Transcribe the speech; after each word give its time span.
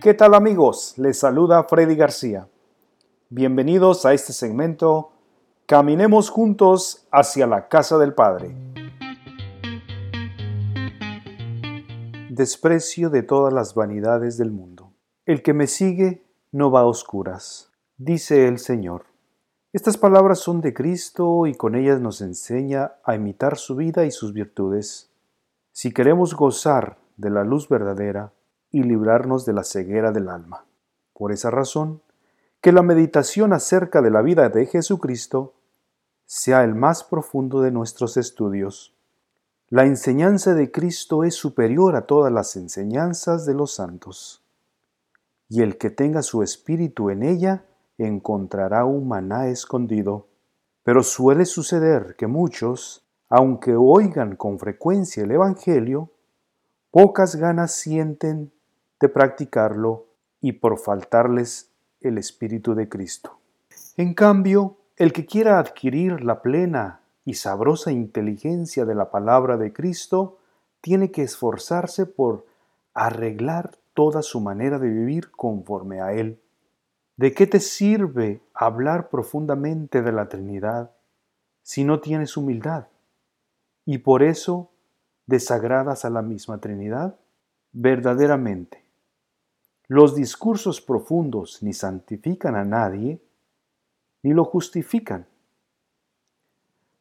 ¿Qué 0.00 0.14
tal 0.14 0.34
amigos? 0.34 0.94
Les 0.96 1.18
saluda 1.18 1.64
Freddy 1.64 1.96
García. 1.96 2.48
Bienvenidos 3.30 4.06
a 4.06 4.14
este 4.14 4.32
segmento 4.32 5.10
Caminemos 5.66 6.30
juntos 6.30 7.08
hacia 7.10 7.48
la 7.48 7.66
casa 7.66 7.98
del 7.98 8.14
Padre. 8.14 8.54
Desprecio 12.30 13.10
de 13.10 13.24
todas 13.24 13.52
las 13.52 13.74
vanidades 13.74 14.38
del 14.38 14.52
mundo. 14.52 14.92
El 15.26 15.42
que 15.42 15.52
me 15.52 15.66
sigue 15.66 16.22
no 16.52 16.70
va 16.70 16.80
a 16.82 16.86
oscuras, 16.86 17.72
dice 17.96 18.46
el 18.46 18.60
Señor. 18.60 19.06
Estas 19.72 19.96
palabras 19.96 20.38
son 20.38 20.60
de 20.60 20.74
Cristo 20.74 21.44
y 21.48 21.56
con 21.56 21.74
ellas 21.74 22.00
nos 22.00 22.20
enseña 22.20 22.92
a 23.02 23.16
imitar 23.16 23.56
su 23.56 23.74
vida 23.74 24.04
y 24.04 24.12
sus 24.12 24.32
virtudes. 24.32 25.10
Si 25.72 25.92
queremos 25.92 26.36
gozar 26.36 26.98
de 27.16 27.30
la 27.30 27.42
luz 27.42 27.68
verdadera 27.68 28.32
y 28.70 28.82
librarnos 28.82 29.44
de 29.46 29.52
la 29.52 29.64
ceguera 29.64 30.12
del 30.12 30.28
alma. 30.28 30.64
Por 31.12 31.32
esa 31.32 31.50
razón, 31.50 32.02
que 32.60 32.72
la 32.72 32.82
meditación 32.82 33.52
acerca 33.52 34.02
de 34.02 34.10
la 34.10 34.22
vida 34.22 34.48
de 34.48 34.66
Jesucristo 34.66 35.54
sea 36.26 36.64
el 36.64 36.74
más 36.74 37.04
profundo 37.04 37.62
de 37.62 37.70
nuestros 37.70 38.16
estudios. 38.16 38.94
La 39.68 39.84
enseñanza 39.84 40.54
de 40.54 40.70
Cristo 40.70 41.24
es 41.24 41.34
superior 41.34 41.96
a 41.96 42.06
todas 42.06 42.32
las 42.32 42.56
enseñanzas 42.56 43.46
de 43.46 43.54
los 43.54 43.74
santos, 43.74 44.44
y 45.48 45.62
el 45.62 45.78
que 45.78 45.90
tenga 45.90 46.22
su 46.22 46.42
espíritu 46.42 47.10
en 47.10 47.22
ella 47.22 47.64
encontrará 47.98 48.84
un 48.84 49.08
maná 49.08 49.48
escondido. 49.48 50.28
Pero 50.82 51.02
suele 51.02 51.44
suceder 51.44 52.16
que 52.16 52.26
muchos, 52.26 53.06
aunque 53.28 53.74
oigan 53.76 54.36
con 54.36 54.58
frecuencia 54.58 55.24
el 55.24 55.32
Evangelio, 55.32 56.10
pocas 56.90 57.36
ganas 57.36 57.72
sienten 57.72 58.52
de 59.00 59.08
practicarlo 59.08 60.06
y 60.40 60.52
por 60.52 60.78
faltarles 60.78 61.70
el 62.00 62.18
Espíritu 62.18 62.74
de 62.74 62.88
Cristo. 62.88 63.38
En 63.96 64.14
cambio, 64.14 64.76
el 64.96 65.12
que 65.12 65.26
quiera 65.26 65.58
adquirir 65.58 66.24
la 66.24 66.42
plena 66.42 67.00
y 67.24 67.34
sabrosa 67.34 67.92
inteligencia 67.92 68.84
de 68.84 68.94
la 68.94 69.10
palabra 69.10 69.56
de 69.56 69.72
Cristo, 69.72 70.38
tiene 70.80 71.10
que 71.10 71.22
esforzarse 71.22 72.06
por 72.06 72.46
arreglar 72.94 73.76
toda 73.94 74.22
su 74.22 74.40
manera 74.40 74.78
de 74.78 74.88
vivir 74.88 75.30
conforme 75.32 76.00
a 76.00 76.12
Él. 76.12 76.40
¿De 77.16 77.34
qué 77.34 77.46
te 77.46 77.60
sirve 77.60 78.40
hablar 78.54 79.08
profundamente 79.08 80.02
de 80.02 80.12
la 80.12 80.28
Trinidad 80.28 80.92
si 81.62 81.84
no 81.84 82.00
tienes 82.00 82.36
humildad? 82.36 82.86
Y 83.84 83.98
por 83.98 84.22
eso 84.22 84.70
desagradas 85.26 86.04
a 86.04 86.10
la 86.10 86.22
misma 86.22 86.58
Trinidad? 86.58 87.16
Verdaderamente, 87.72 88.84
los 89.88 90.14
discursos 90.14 90.82
profundos 90.82 91.62
ni 91.62 91.72
santifican 91.72 92.54
a 92.56 92.64
nadie, 92.64 93.22
ni 94.22 94.34
lo 94.34 94.44
justifican. 94.44 95.26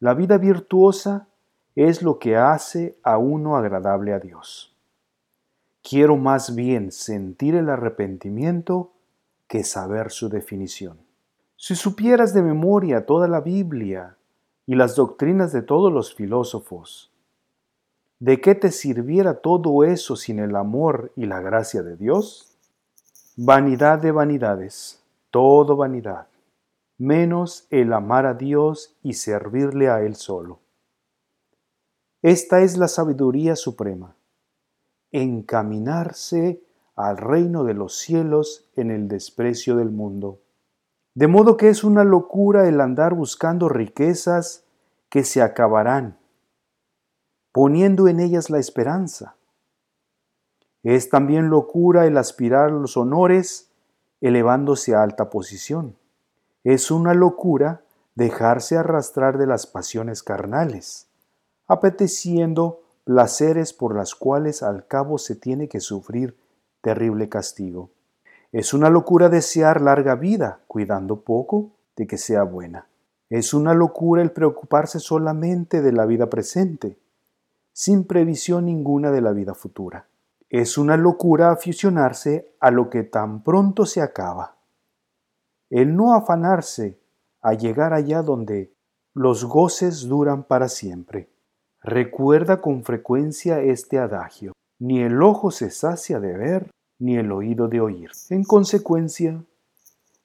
La 0.00 0.14
vida 0.14 0.36
virtuosa 0.36 1.28
es 1.76 2.02
lo 2.02 2.18
que 2.18 2.36
hace 2.36 2.98
a 3.04 3.18
uno 3.18 3.56
agradable 3.56 4.12
a 4.12 4.18
Dios. 4.18 4.76
Quiero 5.80 6.16
más 6.16 6.56
bien 6.56 6.90
sentir 6.90 7.54
el 7.54 7.70
arrepentimiento 7.70 8.92
que 9.46 9.62
saber 9.62 10.10
su 10.10 10.28
definición. 10.28 10.98
Si 11.56 11.76
supieras 11.76 12.34
de 12.34 12.42
memoria 12.42 13.06
toda 13.06 13.28
la 13.28 13.40
Biblia 13.40 14.16
y 14.66 14.74
las 14.74 14.96
doctrinas 14.96 15.52
de 15.52 15.62
todos 15.62 15.92
los 15.92 16.14
filósofos, 16.14 17.12
¿de 18.18 18.40
qué 18.40 18.56
te 18.56 18.72
sirviera 18.72 19.40
todo 19.40 19.84
eso 19.84 20.16
sin 20.16 20.40
el 20.40 20.56
amor 20.56 21.12
y 21.14 21.26
la 21.26 21.40
gracia 21.40 21.82
de 21.82 21.96
Dios? 21.96 22.51
Vanidad 23.38 23.98
de 23.98 24.12
vanidades, 24.12 25.02
todo 25.30 25.74
vanidad, 25.74 26.28
menos 26.98 27.66
el 27.70 27.94
amar 27.94 28.26
a 28.26 28.34
Dios 28.34 28.98
y 29.02 29.14
servirle 29.14 29.88
a 29.88 30.02
Él 30.02 30.16
solo. 30.16 30.60
Esta 32.20 32.60
es 32.60 32.76
la 32.76 32.88
sabiduría 32.88 33.56
suprema, 33.56 34.16
encaminarse 35.12 36.62
al 36.94 37.16
reino 37.16 37.64
de 37.64 37.72
los 37.72 37.96
cielos 37.96 38.68
en 38.76 38.90
el 38.90 39.08
desprecio 39.08 39.76
del 39.76 39.90
mundo. 39.90 40.42
De 41.14 41.26
modo 41.26 41.56
que 41.56 41.70
es 41.70 41.84
una 41.84 42.04
locura 42.04 42.68
el 42.68 42.82
andar 42.82 43.14
buscando 43.14 43.70
riquezas 43.70 44.66
que 45.08 45.24
se 45.24 45.40
acabarán, 45.40 46.18
poniendo 47.50 48.08
en 48.08 48.20
ellas 48.20 48.50
la 48.50 48.58
esperanza 48.58 49.36
es 50.82 51.10
también 51.10 51.48
locura 51.48 52.06
el 52.06 52.16
aspirar 52.16 52.70
los 52.72 52.96
honores 52.96 53.70
elevándose 54.20 54.94
a 54.94 55.02
alta 55.02 55.30
posición. 55.30 55.96
Es 56.64 56.90
una 56.90 57.14
locura 57.14 57.82
dejarse 58.14 58.76
arrastrar 58.76 59.38
de 59.38 59.46
las 59.46 59.66
pasiones 59.66 60.22
carnales, 60.22 61.08
apeteciendo 61.66 62.82
placeres 63.04 63.72
por 63.72 63.96
las 63.96 64.14
cuales 64.14 64.62
al 64.62 64.86
cabo 64.86 65.18
se 65.18 65.34
tiene 65.34 65.68
que 65.68 65.80
sufrir 65.80 66.36
terrible 66.80 67.28
castigo. 67.28 67.90
Es 68.52 68.74
una 68.74 68.90
locura 68.90 69.28
desear 69.28 69.80
larga 69.80 70.14
vida, 70.14 70.60
cuidando 70.66 71.20
poco 71.20 71.70
de 71.96 72.06
que 72.06 72.18
sea 72.18 72.42
buena. 72.42 72.86
Es 73.30 73.54
una 73.54 73.72
locura 73.72 74.20
el 74.22 74.30
preocuparse 74.30 75.00
solamente 75.00 75.80
de 75.80 75.92
la 75.92 76.04
vida 76.04 76.28
presente, 76.28 76.98
sin 77.72 78.04
previsión 78.04 78.66
ninguna 78.66 79.10
de 79.10 79.22
la 79.22 79.32
vida 79.32 79.54
futura. 79.54 80.06
Es 80.52 80.76
una 80.76 80.98
locura 80.98 81.50
aficionarse 81.50 82.54
a 82.60 82.70
lo 82.70 82.90
que 82.90 83.04
tan 83.04 83.42
pronto 83.42 83.86
se 83.86 84.02
acaba. 84.02 84.58
El 85.70 85.96
no 85.96 86.12
afanarse 86.12 87.00
a 87.40 87.54
llegar 87.54 87.94
allá 87.94 88.20
donde 88.20 88.76
los 89.14 89.46
goces 89.46 90.06
duran 90.06 90.44
para 90.44 90.68
siempre. 90.68 91.30
Recuerda 91.80 92.60
con 92.60 92.84
frecuencia 92.84 93.62
este 93.62 93.98
adagio. 93.98 94.52
Ni 94.78 95.00
el 95.00 95.22
ojo 95.22 95.50
se 95.50 95.70
sacia 95.70 96.20
de 96.20 96.36
ver, 96.36 96.70
ni 96.98 97.16
el 97.16 97.32
oído 97.32 97.68
de 97.68 97.80
oír. 97.80 98.10
En 98.28 98.44
consecuencia, 98.44 99.42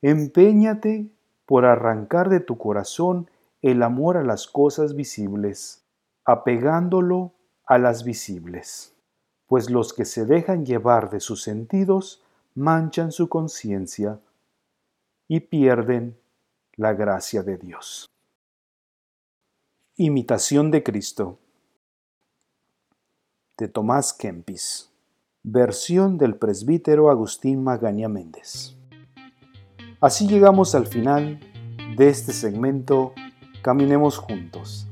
empeñate 0.00 1.10
por 1.44 1.66
arrancar 1.66 2.30
de 2.30 2.40
tu 2.40 2.56
corazón 2.56 3.28
el 3.60 3.82
amor 3.82 4.16
a 4.16 4.22
las 4.22 4.46
cosas 4.46 4.94
visibles, 4.94 5.84
apegándolo 6.24 7.34
a 7.66 7.76
las 7.76 8.04
visibles 8.04 8.93
pues 9.54 9.70
los 9.70 9.92
que 9.92 10.04
se 10.04 10.26
dejan 10.26 10.66
llevar 10.66 11.10
de 11.10 11.20
sus 11.20 11.44
sentidos 11.44 12.24
manchan 12.56 13.12
su 13.12 13.28
conciencia 13.28 14.18
y 15.28 15.38
pierden 15.38 16.18
la 16.74 16.92
gracia 16.92 17.44
de 17.44 17.56
Dios. 17.56 18.10
Imitación 19.94 20.72
de 20.72 20.82
Cristo 20.82 21.38
de 23.56 23.68
Tomás 23.68 24.12
Kempis, 24.12 24.90
versión 25.44 26.18
del 26.18 26.34
presbítero 26.34 27.08
Agustín 27.08 27.62
Magaña 27.62 28.08
Méndez. 28.08 28.74
Así 30.00 30.26
llegamos 30.26 30.74
al 30.74 30.88
final 30.88 31.38
de 31.96 32.08
este 32.08 32.32
segmento 32.32 33.14
Caminemos 33.62 34.18
juntos. 34.18 34.88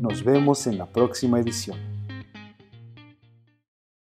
Nos 0.00 0.24
vemos 0.24 0.66
en 0.66 0.78
la 0.78 0.86
próxima 0.86 1.38
edición. 1.38 1.91